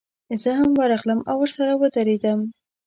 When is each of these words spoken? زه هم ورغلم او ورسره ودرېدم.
زه 0.41 0.49
هم 0.59 0.71
ورغلم 0.79 1.19
او 1.31 1.35
ورسره 1.41 1.73
ودرېدم. 1.75 2.39